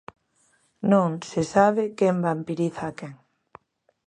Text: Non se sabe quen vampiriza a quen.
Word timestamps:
Non 0.91 1.11
se 1.29 1.41
sabe 1.53 1.83
quen 1.97 2.15
vampiriza 2.27 2.83
a 2.89 2.95
quen. 2.97 3.13